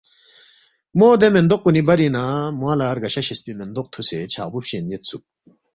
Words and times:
مو 0.97 1.07
دے 1.21 1.27
میندوق 1.33 1.61
کونی 1.63 1.81
برینگ 1.87 2.13
نہ 2.15 2.23
موانگ 2.59 2.77
لا 2.79 2.87
رگشہ 2.95 3.21
شیسپی 3.27 3.51
میندوق 3.59 3.87
تھوسے 3.93 4.17
چھقبو 4.33 4.59
فچوین 4.61 4.85
یود 4.91 5.03
سوک۔ 5.09 5.23